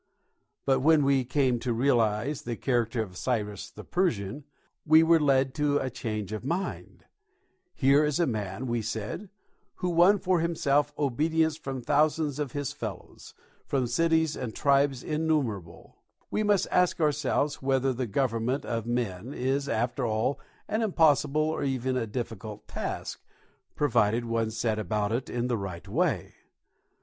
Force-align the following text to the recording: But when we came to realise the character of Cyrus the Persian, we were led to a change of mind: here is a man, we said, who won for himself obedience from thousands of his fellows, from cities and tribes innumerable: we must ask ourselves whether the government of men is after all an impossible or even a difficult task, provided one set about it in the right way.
But 0.65 0.79
when 0.79 1.05
we 1.05 1.23
came 1.23 1.59
to 1.59 1.73
realise 1.75 2.41
the 2.41 2.55
character 2.55 3.03
of 3.03 3.15
Cyrus 3.15 3.69
the 3.69 3.83
Persian, 3.83 4.45
we 4.83 5.03
were 5.03 5.19
led 5.19 5.53
to 5.53 5.77
a 5.77 5.91
change 5.91 6.33
of 6.33 6.43
mind: 6.43 7.05
here 7.75 8.03
is 8.03 8.19
a 8.19 8.25
man, 8.25 8.65
we 8.65 8.81
said, 8.81 9.29
who 9.75 9.89
won 9.91 10.17
for 10.17 10.39
himself 10.39 10.91
obedience 10.97 11.55
from 11.55 11.83
thousands 11.83 12.39
of 12.39 12.53
his 12.53 12.71
fellows, 12.71 13.35
from 13.67 13.85
cities 13.85 14.35
and 14.35 14.55
tribes 14.55 15.03
innumerable: 15.03 15.97
we 16.31 16.41
must 16.41 16.65
ask 16.71 16.99
ourselves 16.99 17.61
whether 17.61 17.93
the 17.93 18.07
government 18.07 18.65
of 18.65 18.87
men 18.87 19.35
is 19.35 19.69
after 19.69 20.03
all 20.03 20.39
an 20.67 20.81
impossible 20.81 21.41
or 21.43 21.63
even 21.63 21.95
a 21.95 22.07
difficult 22.07 22.67
task, 22.67 23.21
provided 23.75 24.25
one 24.25 24.49
set 24.49 24.79
about 24.79 25.11
it 25.11 25.29
in 25.29 25.45
the 25.45 25.59
right 25.59 25.87
way. 25.87 26.33